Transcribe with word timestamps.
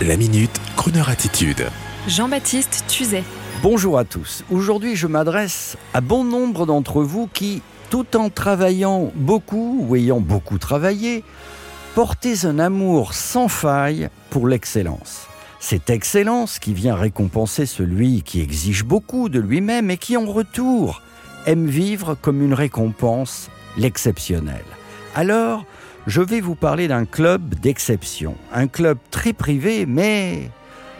La 0.00 0.16
minute, 0.16 0.60
Kroneur 0.76 1.10
attitude. 1.10 1.68
Jean-Baptiste 2.08 2.84
Tuzet. 2.88 3.22
Bonjour 3.62 3.98
à 3.98 4.04
tous. 4.04 4.42
Aujourd'hui, 4.50 4.96
je 4.96 5.06
m'adresse 5.06 5.76
à 5.94 6.00
bon 6.00 6.24
nombre 6.24 6.66
d'entre 6.66 7.02
vous 7.02 7.28
qui, 7.32 7.62
tout 7.88 8.16
en 8.16 8.28
travaillant 8.28 9.12
beaucoup 9.14 9.78
ou 9.80 9.94
ayant 9.94 10.18
beaucoup 10.18 10.58
travaillé, 10.58 11.22
portez 11.94 12.46
un 12.46 12.58
amour 12.58 13.14
sans 13.14 13.46
faille 13.46 14.08
pour 14.30 14.48
l'excellence. 14.48 15.28
Cette 15.60 15.90
excellence 15.90 16.58
qui 16.58 16.74
vient 16.74 16.96
récompenser 16.96 17.66
celui 17.66 18.22
qui 18.22 18.40
exige 18.40 18.84
beaucoup 18.84 19.28
de 19.28 19.38
lui-même 19.38 19.88
et 19.88 19.98
qui, 19.98 20.16
en 20.16 20.26
retour, 20.26 21.00
aime 21.46 21.66
vivre 21.66 22.16
comme 22.20 22.42
une 22.42 22.54
récompense 22.54 23.50
l'exceptionnel. 23.76 24.64
Alors, 25.14 25.64
je 26.06 26.20
vais 26.20 26.40
vous 26.40 26.54
parler 26.54 26.88
d'un 26.88 27.04
club 27.04 27.54
d'exception, 27.54 28.34
un 28.52 28.66
club 28.66 28.98
très 29.10 29.32
privé, 29.32 29.86
mais 29.86 30.50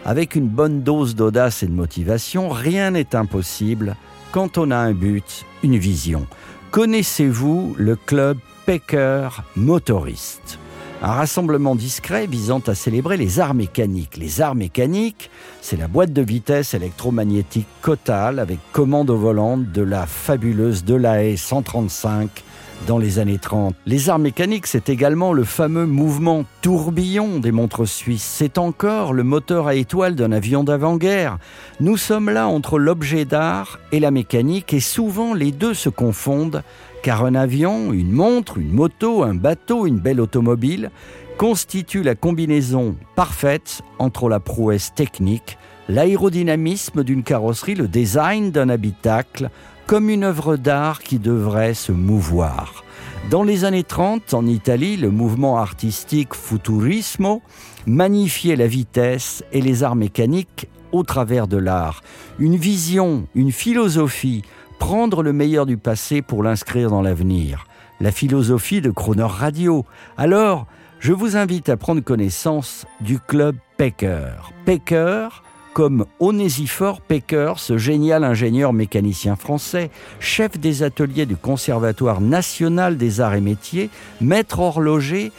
avec 0.04 0.34
une 0.34 0.48
bonne 0.48 0.82
dose 0.82 1.14
d'audace 1.14 1.62
et 1.62 1.66
de 1.66 1.72
motivation, 1.72 2.48
rien 2.48 2.92
n'est 2.92 3.14
impossible 3.14 3.96
quand 4.30 4.58
on 4.58 4.70
a 4.70 4.76
un 4.76 4.92
but, 4.92 5.44
une 5.62 5.76
vision. 5.76 6.26
Connaissez-vous 6.70 7.74
le 7.78 7.96
club 7.96 8.38
Pecker 8.64 9.28
Motoriste 9.56 10.58
un 11.04 11.14
rassemblement 11.14 11.74
discret 11.74 12.28
visant 12.28 12.60
à 12.68 12.76
célébrer 12.76 13.16
les 13.16 13.40
arts 13.40 13.54
mécaniques. 13.54 14.16
Les 14.16 14.40
arts 14.40 14.54
mécaniques, 14.54 15.30
c'est 15.60 15.76
la 15.76 15.88
boîte 15.88 16.12
de 16.12 16.22
vitesse 16.22 16.74
électromagnétique 16.74 17.66
Cotal 17.80 18.38
avec 18.38 18.60
commande 18.70 19.10
au 19.10 19.16
volant 19.16 19.56
de 19.56 19.82
la 19.82 20.06
fabuleuse 20.06 20.84
Delahaye 20.84 21.36
135 21.36 22.44
dans 22.86 22.98
les 22.98 23.18
années 23.18 23.38
30. 23.38 23.74
Les 23.86 24.10
arts 24.10 24.18
mécaniques, 24.18 24.66
c'est 24.66 24.88
également 24.88 25.32
le 25.32 25.44
fameux 25.44 25.86
mouvement 25.86 26.44
tourbillon 26.60 27.38
des 27.38 27.52
montres 27.52 27.86
suisses. 27.86 28.22
C'est 28.22 28.58
encore 28.58 29.12
le 29.12 29.22
moteur 29.22 29.66
à 29.66 29.74
étoile 29.74 30.14
d'un 30.14 30.32
avion 30.32 30.64
d'avant-guerre. 30.64 31.38
Nous 31.80 31.96
sommes 31.96 32.30
là 32.30 32.48
entre 32.48 32.78
l'objet 32.78 33.24
d'art 33.24 33.78
et 33.92 34.00
la 34.00 34.10
mécanique 34.10 34.72
et 34.74 34.80
souvent 34.80 35.34
les 35.34 35.52
deux 35.52 35.74
se 35.74 35.88
confondent 35.88 36.62
car 37.02 37.24
un 37.24 37.34
avion, 37.34 37.92
une 37.92 38.12
montre, 38.12 38.58
une 38.58 38.72
moto, 38.72 39.22
un 39.22 39.34
bateau, 39.34 39.86
une 39.86 39.98
belle 39.98 40.20
automobile 40.20 40.90
constituent 41.36 42.04
la 42.04 42.14
combinaison 42.14 42.94
parfaite 43.16 43.82
entre 43.98 44.28
la 44.28 44.38
prouesse 44.38 44.94
technique, 44.94 45.58
l'aérodynamisme 45.88 47.02
d'une 47.02 47.24
carrosserie, 47.24 47.74
le 47.74 47.88
design 47.88 48.50
d'un 48.50 48.68
habitacle, 48.68 49.50
comme 49.86 50.08
une 50.08 50.24
œuvre 50.24 50.56
d'art 50.56 51.02
qui 51.02 51.18
devrait 51.18 51.74
se 51.74 51.92
mouvoir. 51.92 52.84
Dans 53.30 53.42
les 53.42 53.64
années 53.64 53.84
30, 53.84 54.34
en 54.34 54.46
Italie, 54.46 54.96
le 54.96 55.10
mouvement 55.10 55.58
artistique 55.58 56.34
Futurismo 56.34 57.42
magnifiait 57.86 58.56
la 58.56 58.66
vitesse 58.66 59.44
et 59.52 59.60
les 59.60 59.82
arts 59.82 59.96
mécaniques 59.96 60.68
au 60.92 61.02
travers 61.02 61.48
de 61.48 61.56
l'art. 61.56 62.02
Une 62.38 62.56
vision, 62.56 63.26
une 63.34 63.52
philosophie, 63.52 64.42
prendre 64.78 65.22
le 65.22 65.32
meilleur 65.32 65.66
du 65.66 65.76
passé 65.76 66.22
pour 66.22 66.42
l'inscrire 66.42 66.90
dans 66.90 67.02
l'avenir. 67.02 67.66
La 68.00 68.10
philosophie 68.10 68.80
de 68.80 68.90
Croner 68.90 69.22
Radio. 69.22 69.84
Alors, 70.16 70.66
je 70.98 71.12
vous 71.12 71.36
invite 71.36 71.68
à 71.68 71.76
prendre 71.76 72.00
connaissance 72.00 72.84
du 73.00 73.18
club 73.18 73.56
Pecker. 73.76 74.34
Pecker, 74.64 75.28
comme 75.72 76.06
Onésiphore 76.20 77.00
Pecker, 77.00 77.54
ce 77.56 77.78
génial 77.78 78.24
ingénieur 78.24 78.72
mécanicien 78.72 79.36
français, 79.36 79.90
chef 80.20 80.58
des 80.58 80.82
ateliers 80.82 81.26
du 81.26 81.36
Conservatoire 81.36 82.20
national 82.20 82.96
des 82.96 83.20
arts 83.20 83.34
et 83.34 83.40
métiers, 83.40 83.90
maître 84.20 84.60
horloger, 84.60 85.32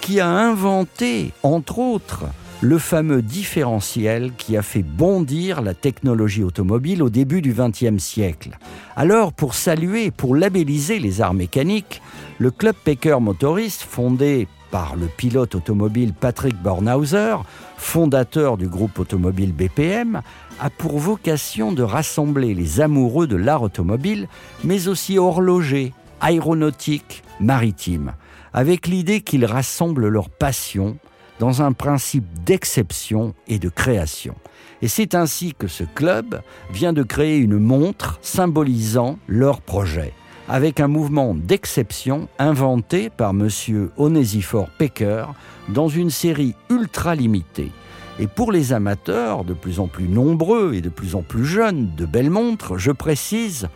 qui 0.00 0.20
a 0.20 0.28
inventé, 0.28 1.32
entre 1.42 1.78
autres, 1.78 2.24
le 2.60 2.78
fameux 2.78 3.22
différentiel 3.22 4.32
qui 4.36 4.56
a 4.56 4.62
fait 4.62 4.82
bondir 4.82 5.62
la 5.62 5.74
technologie 5.74 6.44
automobile 6.44 7.02
au 7.02 7.10
début 7.10 7.40
du 7.40 7.54
XXe 7.54 8.02
siècle. 8.02 8.58
Alors, 8.96 9.32
pour 9.32 9.54
saluer, 9.54 10.10
pour 10.10 10.36
labelliser 10.36 10.98
les 10.98 11.20
arts 11.20 11.34
mécaniques, 11.34 12.02
le 12.38 12.50
Club 12.50 12.74
Pecker 12.84 13.18
Motoriste, 13.20 13.82
fondé 13.82 14.46
par 14.70 14.96
le 14.96 15.06
pilote 15.06 15.54
automobile 15.54 16.12
Patrick 16.12 16.54
Bornhauser, 16.60 17.36
fondateur 17.76 18.56
du 18.56 18.68
groupe 18.68 18.98
automobile 18.98 19.52
BPM, 19.52 20.22
a 20.60 20.70
pour 20.70 20.98
vocation 20.98 21.72
de 21.72 21.82
rassembler 21.82 22.54
les 22.54 22.80
amoureux 22.80 23.26
de 23.26 23.36
l'art 23.36 23.62
automobile, 23.62 24.28
mais 24.64 24.88
aussi 24.88 25.18
horloger, 25.18 25.92
aéronautique, 26.20 27.22
maritime, 27.40 28.12
avec 28.52 28.86
l'idée 28.86 29.20
qu'ils 29.20 29.46
rassemblent 29.46 30.08
leurs 30.08 30.30
passions 30.30 30.98
dans 31.38 31.62
un 31.62 31.72
principe 31.72 32.26
d'exception 32.44 33.34
et 33.48 33.58
de 33.58 33.70
création. 33.70 34.34
Et 34.82 34.88
c'est 34.88 35.14
ainsi 35.14 35.54
que 35.54 35.68
ce 35.68 35.84
club 35.84 36.42
vient 36.72 36.92
de 36.92 37.02
créer 37.02 37.38
une 37.38 37.58
montre 37.58 38.18
symbolisant 38.22 39.18
leur 39.26 39.60
projet 39.60 40.12
avec 40.50 40.80
un 40.80 40.88
mouvement 40.88 41.32
d'exception 41.32 42.28
inventé 42.40 43.08
par 43.08 43.30
M. 43.30 43.48
Onésiphore 43.96 44.68
Pecker 44.78 45.26
dans 45.68 45.86
une 45.86 46.10
série 46.10 46.56
ultra 46.68 47.14
limitée. 47.14 47.70
Et 48.18 48.26
pour 48.26 48.50
les 48.50 48.72
amateurs, 48.72 49.44
de 49.44 49.54
plus 49.54 49.78
en 49.78 49.86
plus 49.86 50.08
nombreux 50.08 50.74
et 50.74 50.80
de 50.80 50.88
plus 50.88 51.14
en 51.14 51.22
plus 51.22 51.44
jeunes 51.44 51.94
de 51.96 52.04
belles 52.04 52.30
montres, 52.30 52.78
je 52.78 52.90
précise 52.90 53.68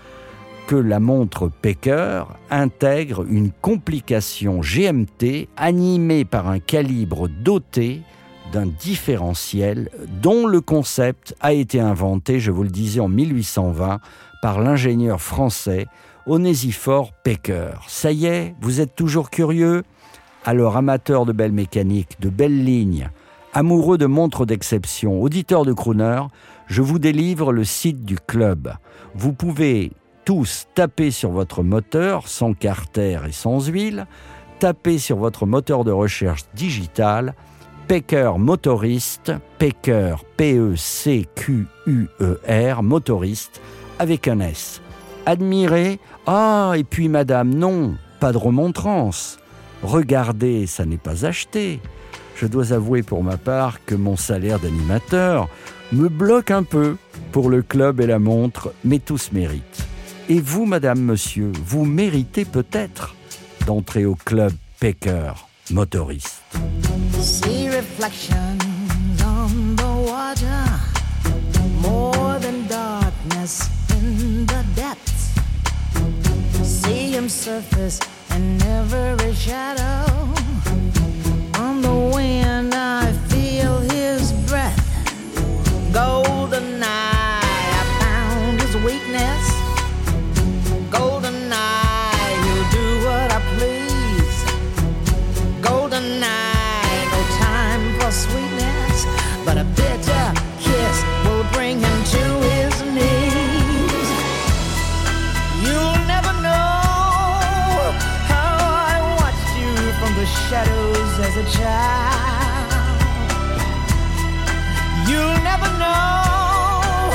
que 0.66 0.74
la 0.74 0.98
montre 0.98 1.48
Pecker 1.62 2.24
intègre 2.50 3.24
une 3.30 3.52
complication 3.52 4.60
GMT 4.60 5.46
animée 5.56 6.24
par 6.24 6.48
un 6.48 6.58
calibre 6.58 7.28
doté 7.28 8.00
d'un 8.52 8.66
différentiel 8.66 9.90
dont 10.20 10.46
le 10.46 10.60
concept 10.60 11.36
a 11.40 11.52
été 11.52 11.78
inventé, 11.78 12.40
je 12.40 12.50
vous 12.50 12.64
le 12.64 12.70
disais, 12.70 13.00
en 13.00 13.08
1820 13.08 14.00
par 14.44 14.60
l'ingénieur 14.60 15.22
français 15.22 15.86
Onésiphore 16.26 17.12
Pecker. 17.22 17.80
Ça 17.88 18.12
y 18.12 18.26
est, 18.26 18.54
vous 18.60 18.82
êtes 18.82 18.94
toujours 18.94 19.30
curieux? 19.30 19.84
Alors, 20.44 20.76
amateur 20.76 21.24
de 21.24 21.32
belles 21.32 21.50
mécaniques, 21.50 22.20
de 22.20 22.28
belles 22.28 22.62
lignes, 22.62 23.08
amoureux 23.54 23.96
de 23.96 24.04
montres 24.04 24.44
d'exception, 24.44 25.22
auditeur 25.22 25.64
de 25.64 25.72
crooner, 25.72 26.20
je 26.66 26.82
vous 26.82 26.98
délivre 26.98 27.54
le 27.54 27.64
site 27.64 28.04
du 28.04 28.18
club. 28.18 28.74
Vous 29.14 29.32
pouvez 29.32 29.92
tous 30.26 30.66
taper 30.74 31.10
sur 31.10 31.30
votre 31.30 31.62
moteur 31.62 32.28
sans 32.28 32.52
carter 32.52 33.20
et 33.26 33.32
sans 33.32 33.66
huile, 33.66 34.06
taper 34.58 34.98
sur 34.98 35.16
votre 35.16 35.46
moteur 35.46 35.84
de 35.84 35.90
recherche 35.90 36.44
digital 36.52 37.34
Pecker 37.88 38.32
Motoriste, 38.36 39.32
Pecker, 39.58 40.16
P-E-C-Q-U-E-R, 40.36 40.82
motoriste, 42.82 43.62
avec 43.98 44.28
un 44.28 44.40
S. 44.40 44.80
Admirer, 45.26 45.98
ah, 46.26 46.72
et 46.76 46.84
puis 46.84 47.08
madame, 47.08 47.54
non, 47.54 47.96
pas 48.20 48.32
de 48.32 48.38
remontrance. 48.38 49.38
Regardez, 49.82 50.66
ça 50.66 50.84
n'est 50.84 50.96
pas 50.98 51.26
acheté. 51.26 51.80
Je 52.36 52.46
dois 52.46 52.72
avouer 52.72 53.02
pour 53.02 53.22
ma 53.22 53.36
part 53.36 53.84
que 53.84 53.94
mon 53.94 54.16
salaire 54.16 54.58
d'animateur 54.58 55.48
me 55.92 56.08
bloque 56.08 56.50
un 56.50 56.62
peu 56.62 56.96
pour 57.32 57.48
le 57.48 57.62
club 57.62 58.00
et 58.00 58.06
la 58.06 58.18
montre, 58.18 58.72
mais 58.84 58.98
tous 58.98 59.30
méritent. 59.32 59.84
Et 60.28 60.40
vous, 60.40 60.64
madame, 60.64 61.00
monsieur, 61.00 61.52
vous 61.64 61.84
méritez 61.84 62.44
peut-être 62.44 63.14
d'entrer 63.66 64.04
au 64.04 64.14
club 64.14 64.52
Pecker 64.80 65.32
motoriste. 65.70 66.42
Surface 77.28 78.00
in 78.34 78.60
every 78.62 79.32
shadow. 79.34 80.33
as 111.36 111.54
a 111.54 111.58
child. 111.58 113.00
You'll 115.08 115.42
never 115.42 115.68
know 115.78 117.10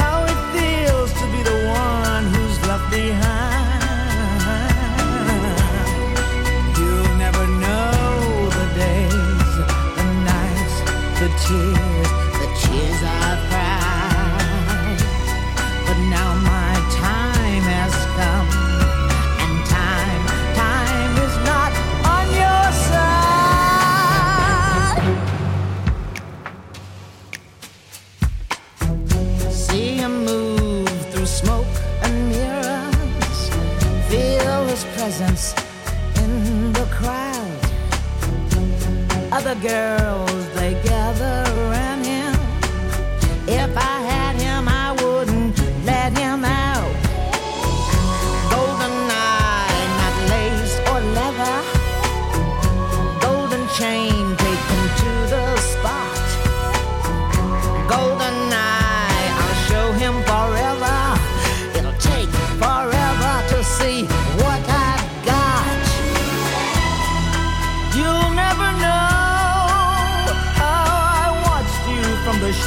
how 0.00 0.24
it 0.24 0.38
feels 0.52 1.12
to 1.12 1.26
be 1.32 1.42
the 1.42 1.66
one 1.68 2.24
who's 2.26 2.66
left 2.66 2.90
behind. 2.90 3.41
presence 35.02 35.52
in 36.22 36.72
the 36.74 36.86
crowd. 36.88 37.60
Other 39.32 39.56
girls 39.56 40.31